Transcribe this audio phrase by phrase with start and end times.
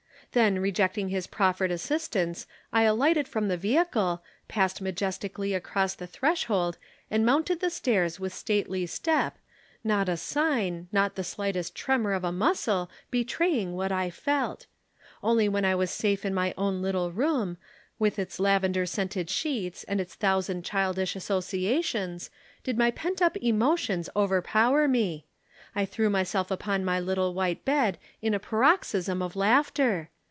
[0.33, 6.77] Then, rejecting his proffered assistance, I alighted from the vehicle, passed majestically across the threshold
[7.09, 9.37] and mounted the stairs with stately step,
[9.83, 14.67] not a sign, not the slightest tremor of a muscle betraying what I felt.
[15.21, 17.57] Only when I was safe in my own little room,
[17.99, 22.29] with its lavender scented sheets and its thousand childish associations
[22.63, 25.25] did my pent up emotions overpower me.
[25.75, 30.09] I threw myself upon my little white bed in a paroxysm of laughter.